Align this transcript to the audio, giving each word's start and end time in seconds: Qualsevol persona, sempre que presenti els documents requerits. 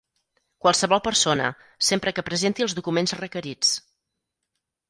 Qualsevol 0.65 1.01
persona, 1.07 1.51
sempre 1.89 2.15
que 2.15 2.25
presenti 2.31 2.65
els 2.67 2.77
documents 2.81 3.15
requerits. 3.23 3.79